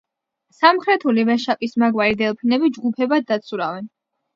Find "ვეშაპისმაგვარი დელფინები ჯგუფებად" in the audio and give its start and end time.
1.29-3.33